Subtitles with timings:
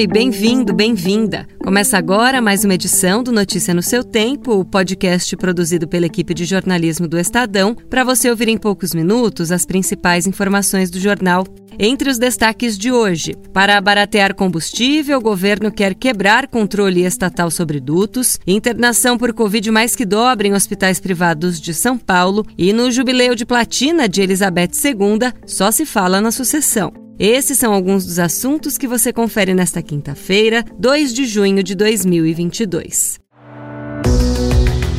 [0.00, 1.46] Oi, bem-vindo, bem-vinda.
[1.62, 6.32] Começa agora mais uma edição do Notícia no seu Tempo, o podcast produzido pela equipe
[6.32, 11.46] de jornalismo do Estadão, para você ouvir em poucos minutos as principais informações do jornal.
[11.78, 17.78] Entre os destaques de hoje, para baratear combustível, o governo quer quebrar controle estatal sobre
[17.78, 22.90] dutos, internação por Covid mais que dobra em hospitais privados de São Paulo e no
[22.90, 26.99] jubileu de platina de Elizabeth II só se fala na sucessão.
[27.22, 33.20] Esses são alguns dos assuntos que você confere nesta quinta-feira, 2 de junho de 2022.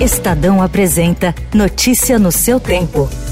[0.00, 3.02] Estadão apresenta Notícia no seu tempo.
[3.02, 3.27] O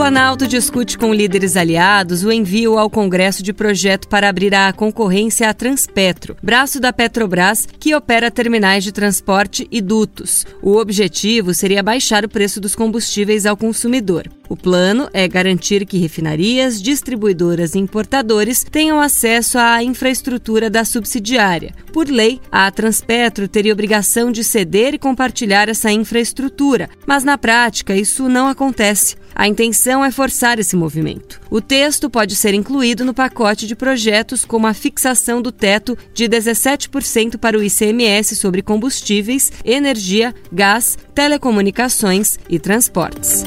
[0.00, 5.46] Planalto discute com líderes aliados o envio ao Congresso de projeto para abrir a concorrência
[5.46, 10.46] à Transpetro, braço da Petrobras que opera terminais de transporte e dutos.
[10.62, 14.26] O objetivo seria baixar o preço dos combustíveis ao consumidor.
[14.50, 21.72] O plano é garantir que refinarias, distribuidoras e importadores tenham acesso à infraestrutura da subsidiária.
[21.92, 27.94] Por lei, a Transpetro teria obrigação de ceder e compartilhar essa infraestrutura, mas na prática
[27.94, 29.14] isso não acontece.
[29.36, 31.40] A intenção é forçar esse movimento.
[31.48, 36.28] O texto pode ser incluído no pacote de projetos como a fixação do teto de
[36.28, 43.44] 17% para o ICMS sobre combustíveis, energia, gás, telecomunicações e transportes.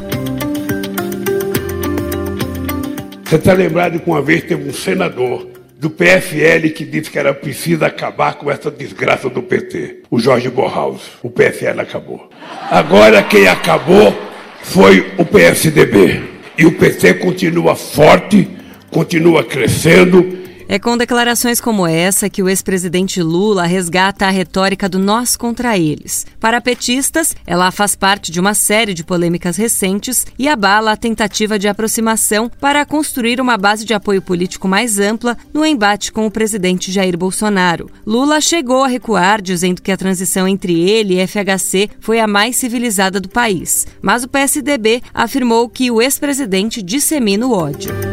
[3.24, 5.48] Você está lembrado que uma vez teve um senador
[5.80, 10.50] do PFL que disse que era preciso acabar com essa desgraça do PT, o Jorge
[10.50, 11.12] Borhaus.
[11.22, 12.30] O PFL acabou.
[12.70, 14.16] Agora quem acabou
[14.62, 16.22] foi o PSDB.
[16.58, 18.48] E o PT continua forte,
[18.92, 20.43] continua crescendo
[20.74, 25.78] é com declarações como essa que o ex-presidente Lula resgata a retórica do nós contra
[25.78, 26.26] eles.
[26.40, 31.60] Para petistas, ela faz parte de uma série de polêmicas recentes e abala a tentativa
[31.60, 36.32] de aproximação para construir uma base de apoio político mais ampla no embate com o
[36.32, 37.92] presidente Jair Bolsonaro.
[38.04, 42.56] Lula chegou a recuar, dizendo que a transição entre ele e FHC foi a mais
[42.56, 43.86] civilizada do país.
[44.02, 48.13] Mas o PSDB afirmou que o ex-presidente dissemina o ódio.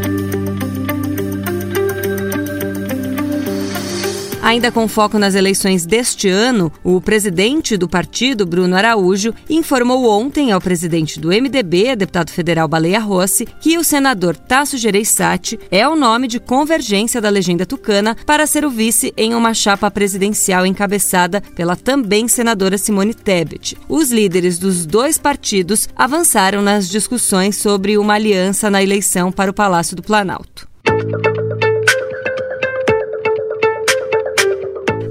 [4.50, 10.50] Ainda com foco nas eleições deste ano, o presidente do partido, Bruno Araújo, informou ontem
[10.50, 15.94] ao presidente do MDB, deputado federal Baleia Rossi, que o senador Tasso Gereissati é o
[15.94, 21.40] nome de convergência da legenda tucana para ser o vice em uma chapa presidencial encabeçada
[21.54, 23.78] pela também senadora Simone Tebet.
[23.88, 29.54] Os líderes dos dois partidos avançaram nas discussões sobre uma aliança na eleição para o
[29.54, 30.68] Palácio do Planalto.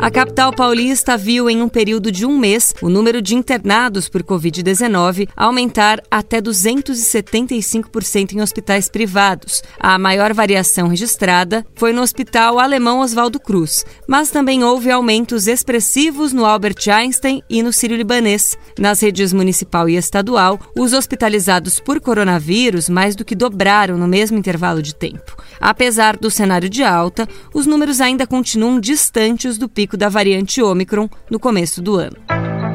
[0.01, 4.23] A capital paulista viu em um período de um mês o número de internados por
[4.23, 9.61] Covid-19 aumentar até 275% em hospitais privados.
[9.77, 16.31] A maior variação registrada foi no Hospital Alemão Oswaldo Cruz, mas também houve aumentos expressivos
[16.31, 18.57] no Albert Einstein e no Sírio-Libanês.
[18.79, 24.37] Nas redes municipal e estadual, os hospitalizados por coronavírus mais do que dobraram no mesmo
[24.37, 25.35] intervalo de tempo.
[25.59, 31.09] Apesar do cenário de alta, os números ainda continuam distantes do pico da variante Ômicron
[31.29, 32.17] no começo do ano.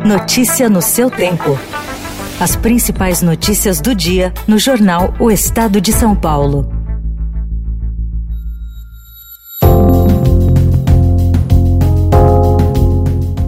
[0.05, 1.59] Notícia no seu tempo.
[2.41, 6.69] As principais notícias do dia no jornal O Estado de São Paulo.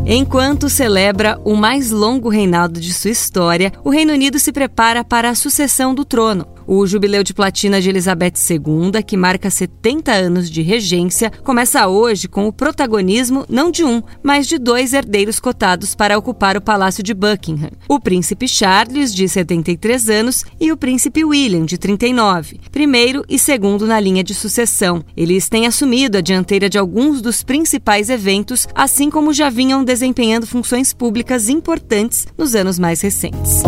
[0.09, 5.29] Enquanto celebra o mais longo reinado de sua história, o Reino Unido se prepara para
[5.29, 6.56] a sucessão do trono.
[6.67, 12.27] O jubileu de platina de Elizabeth II, que marca 70 anos de regência, começa hoje
[12.27, 17.05] com o protagonismo não de um, mas de dois herdeiros cotados para ocupar o Palácio
[17.05, 23.25] de Buckingham: o príncipe Charles, de 73 anos, e o príncipe William, de 39, primeiro
[23.29, 25.05] e segundo na linha de sucessão.
[25.17, 30.47] Eles têm assumido a dianteira de alguns dos principais eventos, assim como já vinham desempenhando
[30.49, 33.63] funções públicas importantes nos anos mais recentes.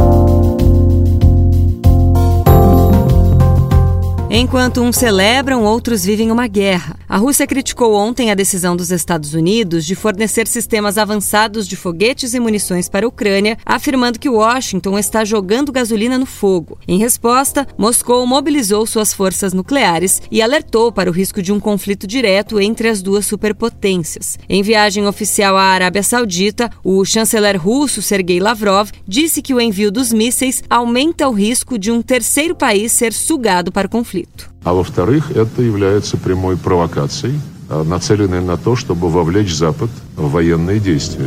[4.30, 6.98] Enquanto uns celebram, outros vivem uma guerra.
[7.08, 12.34] A Rússia criticou ontem a decisão dos Estados Unidos de fornecer sistemas avançados de foguetes
[12.34, 16.78] e munições para a Ucrânia, afirmando que Washington está jogando gasolina no fogo.
[16.86, 22.06] Em resposta, Moscou mobilizou suas forças nucleares e alertou para o risco de um conflito
[22.06, 24.38] direto entre as duas superpotências.
[24.46, 29.90] Em viagem oficial à Arábia Saudita, o chanceler russo Sergei Lavrov disse que o envio
[29.90, 34.48] dos mísseis aumenta o risco de um terceiro país ser sugado para o conflito conflito.
[34.64, 41.26] А во-вторых, это является прямой провокацией, нацеленной на то, чтобы вовлечь Запад в военные действия.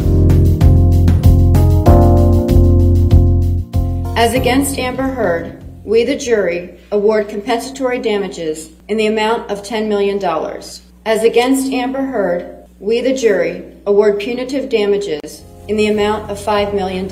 [4.15, 9.88] As against Amber Heard, we, the jury, award compensatory damages in the amount of $10
[9.88, 10.19] million.
[11.05, 16.75] As against Amber Heard, we, the jury, award punitive damages in the amount of $5
[16.75, 17.07] million.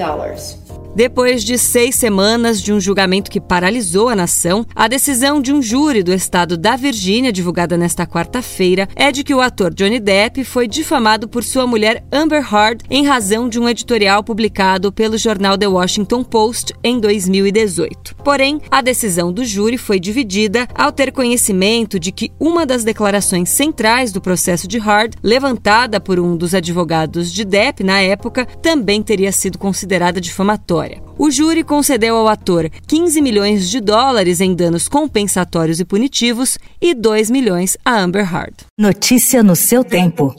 [0.95, 5.61] Depois de seis semanas de um julgamento que paralisou a nação, a decisão de um
[5.61, 10.43] júri do estado da Virgínia, divulgada nesta quarta-feira, é de que o ator Johnny Depp
[10.43, 15.57] foi difamado por sua mulher Amber Heard em razão de um editorial publicado pelo jornal
[15.57, 18.15] The Washington Post em 2018.
[18.23, 23.49] Porém, a decisão do júri foi dividida ao ter conhecimento de que uma das declarações
[23.49, 29.03] centrais do processo de Heard, levantada por um dos advogados de Depp na época, também
[29.03, 31.01] teria sido considerada difamatória história.
[31.17, 36.93] O júri concedeu ao ator 15 milhões de dólares em danos compensatórios e punitivos e
[36.93, 38.55] 2 milhões a Amber Heard.
[38.77, 40.33] Notícia no seu tempo.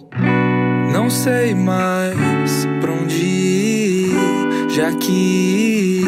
[0.92, 4.16] Não sei mais pra onde ir,
[4.70, 6.04] já que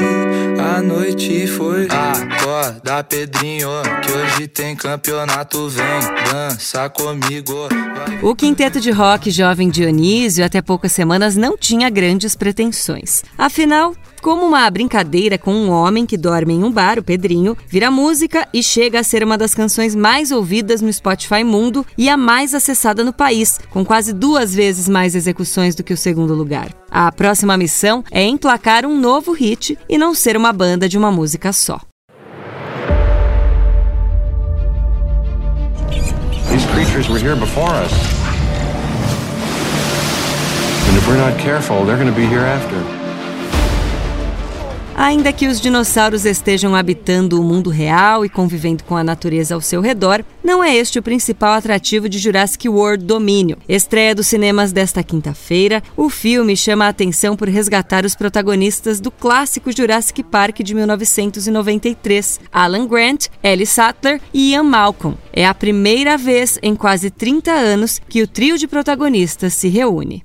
[0.58, 1.86] a noite foi.
[1.90, 3.68] Acorda, Pedrinho,
[4.02, 5.84] que hoje tem campeonato, vem
[6.32, 7.68] dança comigo.
[8.22, 13.22] O quinteto de rock Jovem Dionísio, até poucas semanas, não tinha grandes pretensões.
[13.36, 17.90] Afinal, como uma brincadeira com um homem que dorme em um bar, o Pedrinho, vira
[17.90, 22.16] música e chega a ser uma das canções mais ouvidas no Spotify Mundo e a
[22.16, 26.68] mais acessada no país, com quase duas vezes mais execuções do que o segundo lugar.
[26.88, 31.10] A próxima missão é emplacar um novo hit e não ser uma banda de uma
[31.10, 31.80] música só.
[36.48, 37.92] These creatures were here before us.
[40.88, 43.01] And if we're not careful, they're going to be here after.
[44.94, 49.60] Ainda que os dinossauros estejam habitando o mundo real e convivendo com a natureza ao
[49.60, 53.56] seu redor, não é este o principal atrativo de Jurassic World Domínio.
[53.66, 59.10] Estreia dos cinemas desta quinta-feira, o filme chama a atenção por resgatar os protagonistas do
[59.10, 65.16] clássico Jurassic Park de 1993, Alan Grant, Ellie Sattler e Ian Malcolm.
[65.32, 70.22] É a primeira vez em quase 30 anos que o trio de protagonistas se reúne.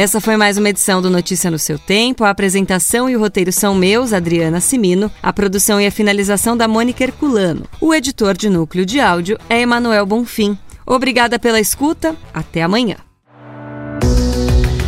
[0.00, 2.24] Essa foi mais uma edição do Notícia no seu tempo.
[2.24, 5.12] A apresentação e o roteiro são meus, Adriana Simino.
[5.22, 7.66] A produção e a finalização da Mônica Herculano.
[7.82, 10.56] O editor de núcleo de áudio é Emanuel Bonfim.
[10.86, 12.16] Obrigada pela escuta.
[12.32, 12.96] Até amanhã.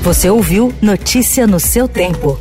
[0.03, 2.41] Você ouviu Notícia no seu tempo.